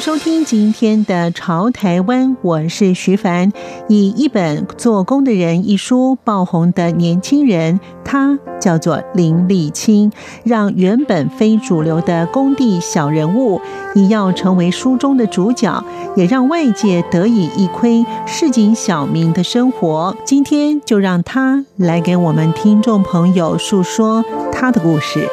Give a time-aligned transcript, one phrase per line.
[0.00, 3.50] 收听今天的《潮台湾》，我是徐凡。
[3.88, 10.12] 以一本《做工的人》一书爆红的年轻人，他叫做林立青，
[10.44, 13.60] 让原本非主流的工地小人物，
[13.94, 15.82] 也要成为书中的主角，
[16.14, 20.14] 也让外界得以一窥市井小民的生活。
[20.24, 25.26] 今天就让他来给我们听众朋友述说他的故事。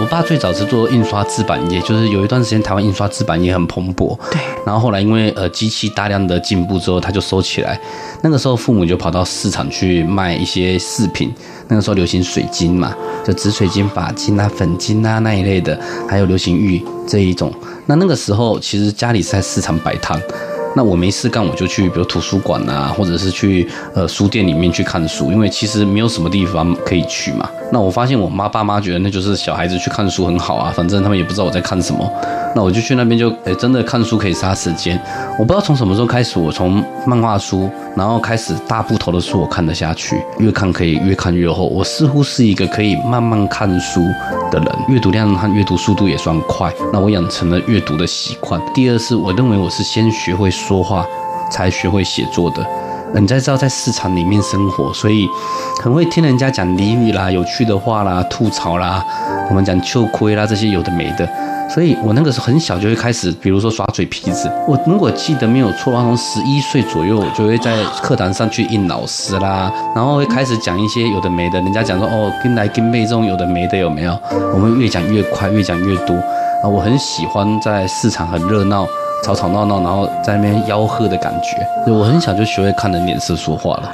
[0.00, 4.18] 我爸最早是做印刷制版业，就是有一段时间台湾印刷制版业很蓬勃。
[4.30, 4.40] 对。
[4.66, 7.80] 然后后来因为呃机器大量的进步之后，他就收起来。
[8.20, 11.32] 那个时候父母就跑到市场去卖一些饰品。
[11.68, 15.78] 那个时候流行水晶嘛，就紫水晶、发晶啊、粉晶啊那一类的，
[16.08, 17.52] 还有流行玉这一种。
[17.86, 20.20] 那那个时候其实家里是在市场摆摊。
[20.76, 27.48] 那我没事干，我就去比如图书馆啊，或者是去呃书店里面去看书，因为其实没有什么地方可以去嘛。
[27.72, 32.10] 那我发现我妈爸妈觉得那就是小孩子去看书很好啊，反正他们也不知道我在看什么。
[32.54, 35.00] 那我就去那边就诶，真的看书可以杀时间。
[35.38, 41.66] 我不知道从什么时候开始，我从漫画书，然后开始大部头的书我看得下去，越看可以越看越厚。
[41.66, 44.00] 我似乎是一个可以慢慢看书
[44.50, 46.72] 的人，阅读量和阅读速度也算快。
[46.92, 48.60] 那我养成了阅读的习惯。
[48.72, 51.04] 第二是，我认为我是先学会说话，
[51.50, 52.64] 才学会写作的。
[53.20, 55.28] 你在知道在市场里面生活，所以
[55.80, 59.04] 很会听人家讲俚语啦、有趣的话啦、吐槽啦，
[59.48, 61.28] 我们讲秋亏啦这些有的没的。
[61.70, 64.50] 所以我那个时候很小就会开始，比如说耍嘴皮子。
[64.68, 71.60] 我如果记得没有错的话，从十一岁左右，我就会在课堂上去应老师啦，然后会开始讲一些有的没的。
[71.60, 74.18] 人家讲说哦，跟来跟背这种有的没的有没有？
[74.52, 76.14] 我们越讲越快，越讲越多
[76.62, 76.68] 啊！
[76.68, 78.86] 我很喜欢在市场很热闹。
[79.24, 83.90] 吵吵闹闹，然后在那边吆喝的感觉，我很小就学会看人脸色说话了。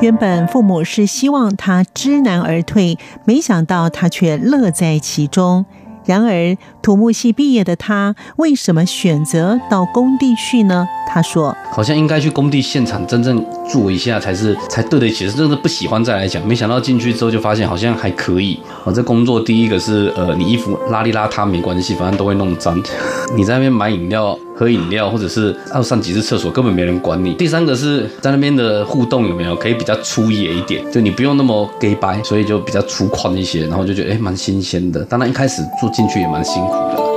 [0.00, 5.64] 原本父母是希望他知难而退，没想到他却乐在其中。
[6.10, 10.84] 然而，土木系毕业的他，为什么选择到工地去呢？
[11.08, 16.44] 他说：“好像应该去工地现场真正做一下才是才对得起，是真的不喜欢再来讲。
[16.44, 18.58] 没想到进去之后就发现好像还可以。
[18.82, 22.76] 我这工作第一个是呃，你衣服邋里邋遢没关系，反正都会弄脏。
[23.36, 27.32] 你在那边买饮料。”喝饮料，或者是要上几次厕所，根本没人管你。
[27.32, 35.02] 第三个是在那边的互动有没有可以比较粗野一点，就你不用那么 gay 白，所以就比较粗犷一些，然后就觉得哎蛮新鲜的。
[35.06, 37.09] 当然一开始住进去也蛮辛苦的。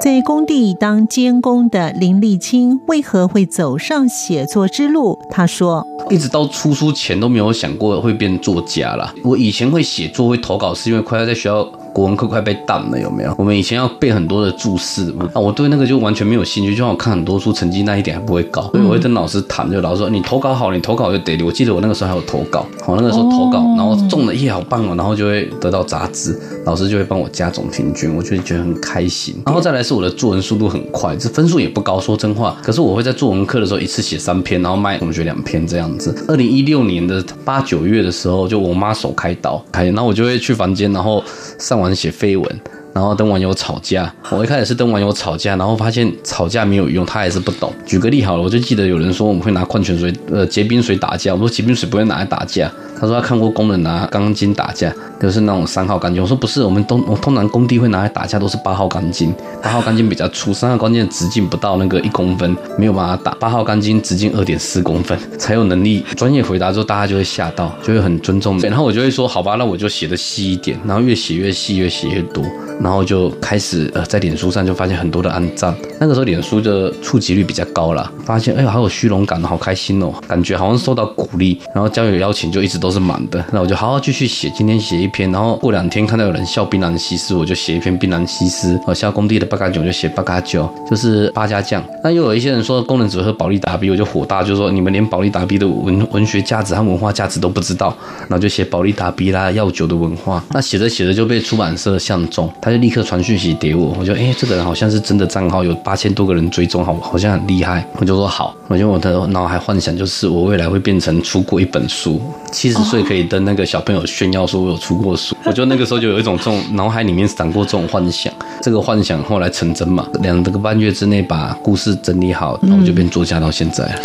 [0.00, 5.18] 在工地当监工的林立青为何会走上写作之路？
[5.28, 5.86] 他说。
[6.08, 9.14] 一直到出书前都没有想过会变作家啦。
[9.22, 11.70] 我以前会写作、会投稿，是因为快要在学校。
[12.00, 13.34] 国文课快被淡了，有没有？
[13.36, 21.38] 我们以前要背很多的注释嘛，啊，我对那个就完全没有兴趣，就像我看很多书，成绩那一点还不会高，所以我会跟老师谈，就老师说你投稿好，你投稿就得。
[21.42, 29.36] 我记得我那个时候还有投稿，好，那个时候投稿，然后中了耶，好棒哦，然后就会得到杂志，老师就会帮我加总平均，我就觉得很开心。
[29.44, 32.56] 然后再来是我的作文速度很快，这分数也不高，说真话。
[32.62, 36.14] 可是我会在作文课的时候一次写三篇，然后卖同学两篇这样子。
[36.28, 41.22] 二零一六年的八九月的时候，就我妈手开刀，开，然后我就会去房间，然后
[41.58, 42.60] 上完写绯闻。
[42.92, 47.72] 然后跟网友吵架，我一开始是跟网友吵架，然后发现吵架没有用，他还是不懂。
[47.86, 52.68] 举个例好了，我就记得有人说我们会拿矿泉水、呃结冰水打架，我说结冰水不会拿来打架。
[53.00, 56.20] 他说他看过工人拿钢筋打架，就是那种三号钢筋。
[56.20, 63.32] 我说不是，我们都我通常工地会拿来打架都是八号钢筋，八号钢筋比较粗，三号钢筋的直径不到那个一公分，没有办法打。
[63.40, 66.04] 八号钢筋直径二点四公分才有能力。
[66.14, 68.58] 专业回答之后，大家就会吓到，就会很尊重。
[68.60, 72.44] 然后我就会说好吧，那我就写的细一点，然后越写越细，越写越多。
[72.82, 83.42] 然后就开始呃，在脸书上就发现很多的按赞，那个时候脸书的触及率比较高了，发现哎呀好有虚荣感，好开心哦，感觉好像受到鼓励，然后交友邀请就一直都都是满的。
[83.52, 88.76] 那我就好好继续写，今天写一篇，然后过两天看到有人笑槟榔西施，我就写一篇槟榔西施。
[88.84, 91.80] 哦，笑工地的八嘎酒就写八嘎酒，就是八家将。
[92.02, 100.42] 那又有一些人说工人只喝保利达 B，我就火大，就说你们连保利达 B 的文文学价值和文化价值都不知道，然后就写保利达 B 啦，药酒的文化。
[100.50, 107.86] 那写着写着就被出版社相中，他就立刻传讯息给我，我就哎，这个人好像是真的账号，有八千多个人追踪，好好像很厉害。
[108.00, 112.20] 我就说好，我就我的脑海幻想就是我未来会变成出过一本书，
[112.50, 115.36] 其实岁可以跟那个小朋友炫耀说我有出过书。
[115.44, 118.32] 我就那个时候就有一种这种脑海里面闪过这种幻想，
[118.62, 124.00] 这个幻想后来成真嘛，两个半月之内把故事整理好，然后就变作家到现在。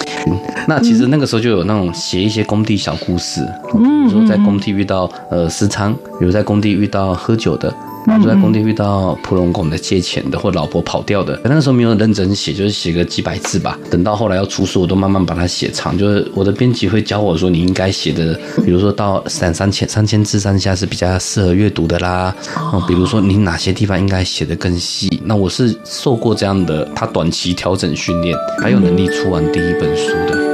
[0.68, 3.42] 那其实那个时候就有那种写一些工地小故事，
[3.72, 7.74] 比如说在工地遇到呃私娼，比如在工地遇到喝酒的。
[8.06, 11.40] 然后就在工地遇到普龙工的借钱的，或老婆跑掉的。
[11.44, 13.78] 那个时候没有认真写，就是写个几百字吧。
[13.90, 15.98] 等到后来要出书，我都慢慢把它写长。
[15.98, 22.36] 就是我的编辑会教我说，你应该写的，比如说到三三千三千字上下是比较适合阅读的啦。
[22.72, 25.22] 哦，比如说你哪些地方应该写的更细。
[25.24, 30.45] 那我是受过这样的，他短期调整训练，还有能力出完第一本书的。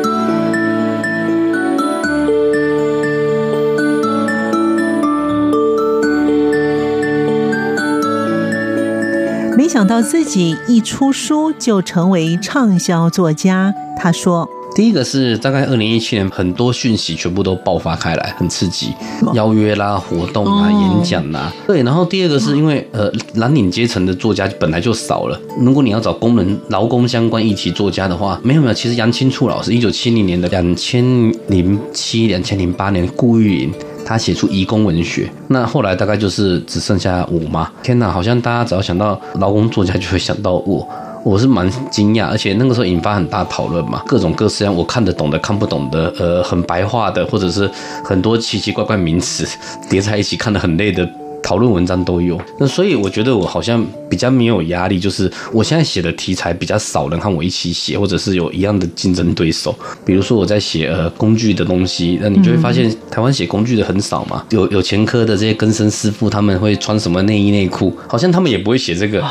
[9.82, 18.94] 想到自己一出书就成为畅销作家，他说：“第一个是大概二零一七年，很多讯息全部都爆发开来，很刺激，
[19.34, 21.52] 邀约啦、活动啊、演讲啦。
[21.66, 28.74] 对，然后第二个是因为呃蓝领阶层的作家本来就少了，如果你要找工人、劳工相关议题作家的话，没有没有。
[28.76, 31.04] 其实杨青处老师一九七零年的两千
[31.48, 33.74] 零七、两千零八年，顾玉林。”
[34.12, 37.72] 他写出移工文学，那后来大概就是只剩下我嘛。
[37.82, 40.88] 天哪，好像大家只要想到劳工作家，就会想到我。
[41.24, 47.70] 我是蛮惊讶，而且那个时候引发很大讨论嘛，各种各式样我看得懂的、看不懂的，呃，很白话的，或者是
[48.04, 49.48] 很多奇奇怪怪名词
[49.88, 51.08] 叠在一起，看得很累的。
[51.44, 59.76] 讨论文章都有，那所以我觉得我好像比较没有压力，就是我现在写的题材比较少人和我一起写，或者是有一样的竞争对手。
[60.06, 69.24] 比如说我在写呃工具的东西，那你就会发现台湾写工具的很少嘛，有有前科的这些更生师傅，他们会穿什么内衣内裤，好像他们也不会写这个，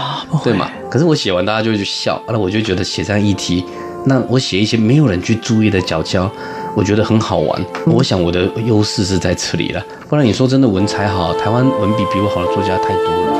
[0.42, 0.70] 对嘛？
[0.90, 3.64] 可是我写完大家就会去笑，那我就觉得写这样议题，
[4.04, 6.30] 那我写一些没有人去注意的角角。
[6.76, 9.84] 我觉得很好玩，我想我的优势是在这里了。
[10.08, 13.30] 不然你说真的文采好，台湾文笔比我好的作家太多了。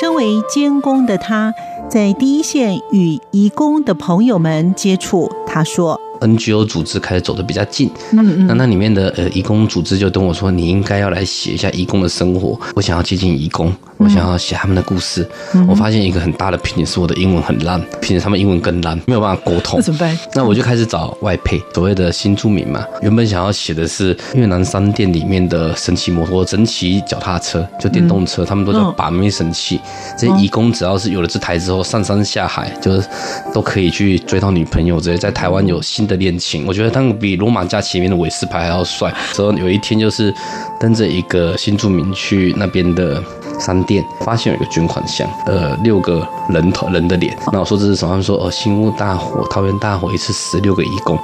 [0.00, 1.52] 身为监工的他，
[1.90, 6.00] 在第一线与移工的朋友们接触，他说。
[6.26, 12.58] NGO 组织开始走的比较近，嗯嗯那那里面的呃义工组织就跟我说，你应该要来写一下义工的生活。
[12.74, 15.26] 我想要接近义工，我想要写他们的故事。
[15.68, 19.78] 我发现一个很大的瓶颈是我的英文很烂，平时他们英文更烂，没有办法沟通。
[19.78, 20.18] 那怎么办？
[20.34, 22.84] 那我就开始找外配，所谓的新住民嘛。
[23.02, 29.80] 原本想要写的是越南商店里面的神奇摩托、神奇脚踏车，就电动车，他们都叫把妹神器。
[30.16, 33.08] 这些义工只要是有了这台之后，上山下海就是
[33.52, 35.00] 都可以去追到女朋友。
[35.00, 36.11] 直接在台湾有新的。
[36.12, 39.12] 的恋情，我觉得他们比罗马假期里面的韦斯牌还要帅。
[39.32, 40.32] 之后有一天，就是
[40.78, 43.22] 跟着一个新住民去那边的
[43.58, 47.34] 商店，发现有一个捐款箱，呃，六个人头人的脸。
[47.52, 48.10] 那我说这是什么？
[48.10, 51.16] 他们说哦，新屋大火，桃园大火，一次死六个义工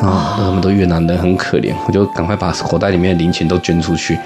[0.00, 1.72] 啊，那他们都越南人，很可怜。
[1.86, 4.18] 我就赶快把口袋里面的零钱都捐出去。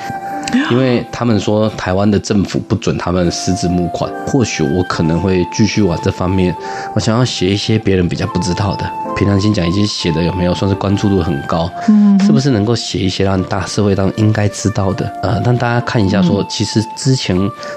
[0.70, 6.54] 因为他们说台湾的政府不准他们私自募款，或许我可能会继续往这方面。
[6.94, 8.84] 我想要写一些别人比较不知道的。
[9.16, 11.68] 平常心讲，已经写的有没有算是关注度很高？
[11.88, 15.10] 嗯，是不是能够写一些让大社会当应该知道的？
[15.22, 17.36] 呃，让大家看一下，说其实之前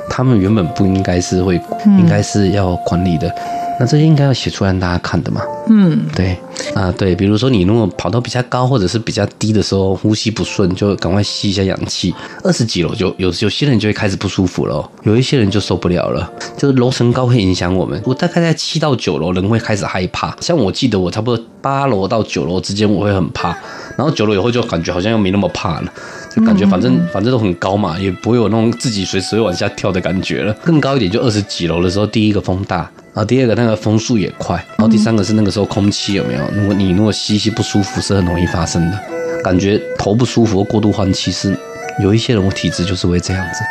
[0.10, 3.34] 他们原本不应该是会，应该是要管理的。
[3.80, 5.42] 那这些应该要写出来让大家看的嘛？
[5.68, 6.38] 嗯，对
[6.76, 12.14] 啊，对，比如说你如果跑到比较高或者是比较低的时候，呼吸不顺，就赶快吸一下氧气。
[12.44, 18.02] 二十几楼就有有些人就会开始不舒服了，有一些人就受不了了，就是楼层高会影响我们。
[18.06, 20.36] 我大概在七到九楼，人会开始害怕。
[20.40, 23.50] 像我记得我差不多八楼到九楼之间，我会很怕，
[23.98, 25.94] 然后九楼以后就感觉好像又没那么怕了，
[26.34, 30.54] 就感觉反正反正都很高嘛，也不会有那种自己随时会往下跳的感觉了。
[30.64, 32.90] 更高一点就二十几楼的时候，第一个风大。
[33.14, 36.42] 然后，第二个那个风速也快，然后第三个是那个时候空气有没有？
[36.54, 38.98] 如果你如果吸吸不舒服，是很容易发生的。
[39.44, 41.54] 感觉头不舒服或过度换气是
[42.02, 43.64] 有一些人体质就是会这样子。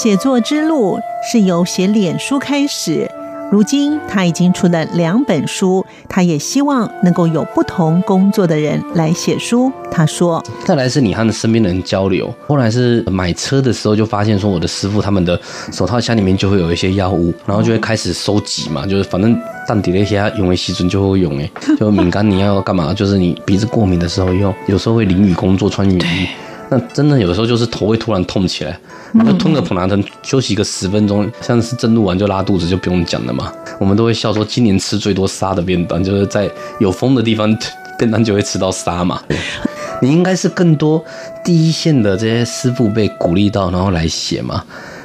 [0.00, 0.96] 写作之路
[1.28, 3.10] 是由写脸书开始。
[3.50, 9.72] 如今他已经出了两本书，他也希望能够有不同工作的人来写书。
[9.90, 15.40] 他说：“再来是你和身边的人交流，后来是买车的时候就发现说，我的师傅他们的
[15.72, 19.36] 手套箱里面就会有一些药物，然后就会开始收集嘛，就是反正
[19.66, 22.94] 淡底那些用为细菌就会用哎，就敏感你要干嘛？
[22.94, 26.28] 就是你鼻子过敏的时候用，有时候会淋雨工作穿雨衣。”
[26.70, 28.78] 那真的有时候就是头会突然痛起来，
[29.24, 33.50] 就吞个普拿疼，休息个十分钟，像是正录完就拉肚子，就不用讲了嘛。
[33.80, 37.56] 我们都会笑说，今年吃最多沙的便当，就是在有风的地方，
[37.98, 39.22] 便当就会吃到沙嘛。
[40.02, 41.02] 你应该是更多
[41.42, 44.62] 第一线的这些师傅被鼓励到，然后来写嘛。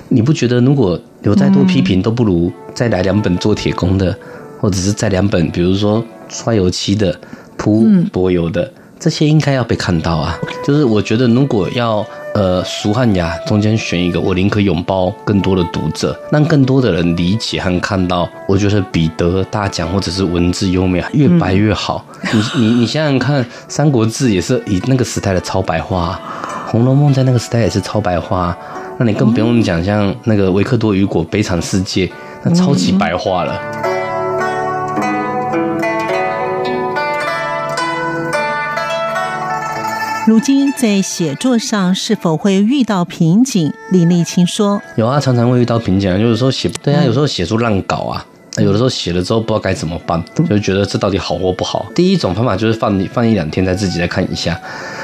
[0.10, 4.14] 你不觉得如果有再多批评，都不如再来两本做铁工的，
[4.60, 7.18] 或者是再两本，比如说刷油漆的、
[7.56, 8.70] 铺柏油的。
[9.04, 10.40] 这些应该要被看到啊！
[10.64, 12.06] 就是我觉得，如果要
[12.36, 18.30] 呃俗和雅中间选一个，我宁可拥抱更多的读者，让更多的人理解和看到。
[18.48, 22.06] 我觉得彼得大奖或者是文字优美，越白越好。
[22.32, 26.18] 嗯、你你你想想看，《三国志》也是以那个时代的超白话，
[26.72, 28.58] 《红楼梦》在那个时代也是超白话，
[28.98, 32.08] 那你更不用讲像那个维克多·雨果《悲惨世界》，
[32.42, 33.93] 那超级白话了。
[40.26, 43.74] 如今在写作上是否会遇到瓶颈？
[43.92, 48.26] 李立清说：“有啊，常常会遇到瓶颈，就是说写对啊，有时候写出烂稿啊，
[48.58, 51.86] 有的时候写了之后不知道该怎么办，就觉得这到底好或不好。
[51.96, 54.60] 第一种方法就是放放一两天，再自己再看一下。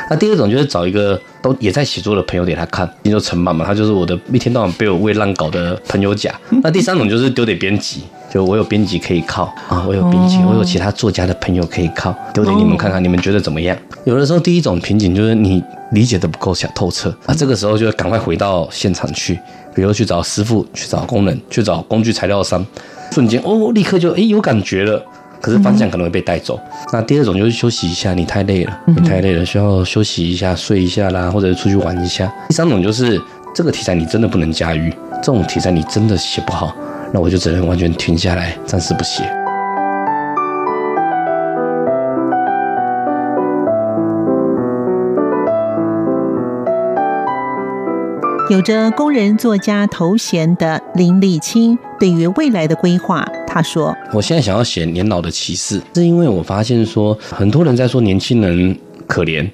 [0.10, 6.34] 那第二种就是找一个都也在写作的朋友给他看，你就陈满嘛，他就是我的一天到晚被我喂烂稿的朋友甲。
[6.63, 13.75] 那第三种就是丢给编辑。”就我有编辑可以靠啊，我有编辑，我有其他作家的朋友可以靠，丢给你们看看，你们觉得怎么样？
[14.06, 15.63] 有的时候第一种瓶颈就是你
[15.94, 19.39] 理解的不够想透彻啊，这个时候就赶快回到现场去，
[19.74, 22.63] 比如去找师傅，去找工人，去找工具材料商，
[23.20, 25.06] 瞬间哦，立刻就哎有感觉了，
[25.42, 26.58] 可是方向可能会被带走。
[26.94, 32.32] 那第二种就是休息一下，你太累了，你太累了，需要休息一下，睡一下啦，或者出去玩一下。
[32.48, 33.22] 第三种就是
[33.54, 34.90] 这个题材你真的不能驾驭，
[35.22, 36.74] 这种题材你真的写不好。
[37.12, 39.30] 那我就只能完全停下来，暂时不写。
[48.50, 58.75] 有着工人作家头衔的林立青，对于未来的规划，他说：“我现在想要写年老的骑士，是因为我发现说，很多人在说年轻人
[59.06, 59.48] 可怜，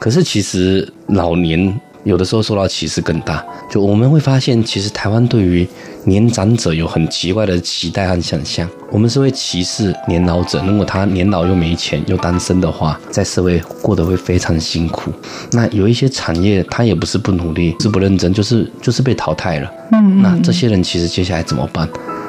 [0.00, 5.68] 可是其实老年。”有的时候受到歧视更大，就我们会发现，其实台湾对于
[6.04, 8.68] 年长者有很奇怪的期待和想象。
[8.90, 15.12] 我们是会歧视年老者，如果他年老又没钱又单身的话，在社会过得会非常辛苦。
[15.52, 19.70] 那有一些产业，他也不是不努力，是不认真，就是就是被淘汰了。
[19.92, 21.88] 嗯，那这些人其实接下来怎么办？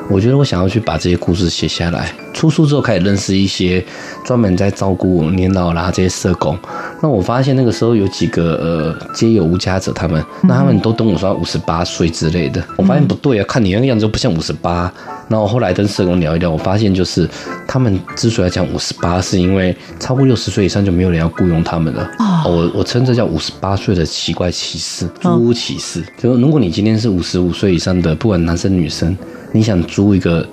[0.10, 2.12] 我觉得我想要去把这些故事写下来。
[2.42, 3.86] 出书之后开始认识一些
[4.26, 6.58] 专门在照顾年老啦这些社工。
[7.00, 12.64] 那我发现那个时候有几个呃街友无家者，他们那他们都跟我说五十八岁之类的。
[12.78, 14.92] 我发现不对啊，看你那个样子不像五十八。
[15.30, 17.30] 然后后来跟社工聊一聊，我发现就是
[17.68, 22.10] 他们之所以要讲五十八，是因为超过六十岁以上就没有人要雇佣他们了。
[22.18, 26.04] 哦，我我称这叫五十八岁的奇怪歧视，租屋歧视。
[26.18, 29.16] 就如果你今天是五十五岁以上的，不管男生女生。
[29.54, 30.48] 你想租一个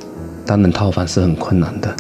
[0.48, 1.94] 单人套房是很困难的。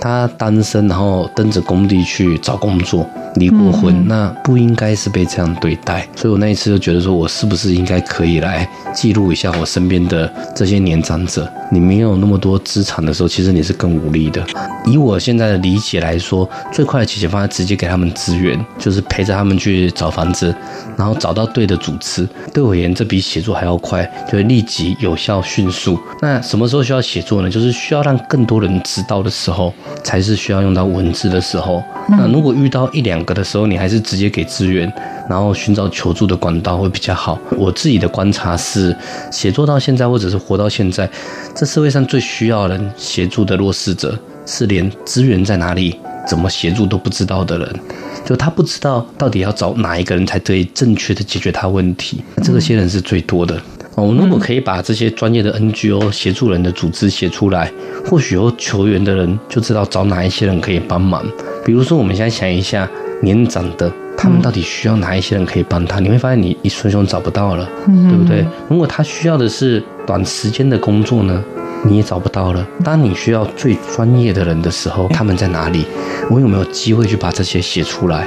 [0.00, 6.06] 他单身，然后蹬着工地去找工作，离过婚，嗯、那不应该是被这样对待。
[6.16, 11.50] 所以我那一次就觉得说，我是不是应该可以来记录一下我身边的这些年长者？
[11.70, 14.44] 你没有那么多资产的时候，其实你是更无力的。
[14.86, 20.54] 以我现在的理解来说，最快的解决方案直接给他们资源，就是陪着他们去找房子，
[20.96, 22.26] 然后找到对的主持。
[22.54, 25.98] 对我而言，这比写作还要快，就会立即、有效、迅速。
[26.22, 27.50] 那什么时候需要写作呢？
[27.50, 29.72] 就是需要让更多人知道的时候。
[30.04, 31.82] 才是需要用到文字的时候。
[32.08, 34.90] 那如果遇到一两个的时候，你还是直接给资源，
[35.28, 37.38] 然后寻找求助的管道会比较好。
[37.58, 38.96] 我自己的观察是，
[39.30, 41.08] 写作到现在或者是活到现在，
[41.54, 45.94] 这社会上最需要人协助的弱势者，是连资源在哪里、
[46.26, 47.80] 怎么协助都不知道的人。
[48.24, 53.60] 就他不知道到底要找哪一个人才可以正确的解决他问题，这些人是最多的。
[53.94, 57.72] 我如果可以把这些专业的 NGO 协助人的组织写出来，
[58.08, 61.26] 或许有求援的人就知道找哪一些人可以帮忙。
[61.64, 62.88] 比如说，我们现在想一下，
[63.20, 66.00] 年长的他们到底需要哪一些人可以帮他？
[66.00, 68.44] 你会发现你一瞬间找不到了，对不对？
[68.68, 71.42] 如果他需要的是短时间的工作呢，
[71.84, 72.66] 你也找不到了。
[72.84, 75.84] 当你需要最专业的人的时候，他们在哪里？
[76.30, 78.26] 我有没有机会去把这些写出来？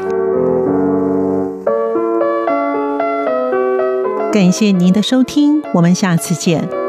[4.32, 6.81] 感谢您的收听，我们下次见。